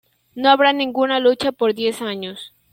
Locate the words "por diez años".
1.51-2.55